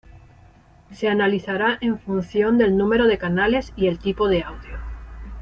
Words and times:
Se 0.91 1.09
analizará 1.09 1.77
en 1.79 1.99
función 1.99 2.57
del 2.57 2.75
número 2.75 3.05
de 3.05 3.19
canales 3.19 3.71
y 3.75 3.85
el 3.85 3.99
tipo 3.99 4.29
de 4.29 4.41
audio. 4.41 4.79